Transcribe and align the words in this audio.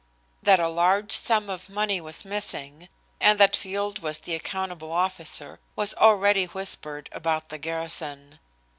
That 0.41 0.59
a 0.59 0.67
large 0.67 1.11
sum 1.11 1.47
of 1.47 1.69
money 1.69 2.01
was 2.01 2.25
missing, 2.25 2.89
and 3.19 3.39
that 3.39 3.55
Field 3.55 3.99
was 3.99 4.17
the 4.21 4.33
accountable 4.33 4.91
officer, 4.91 5.59
was 5.75 5.93
already 5.93 6.45
whispered 6.45 7.07
about 7.13 7.49
the 7.49 7.59
garrison. 7.59 8.39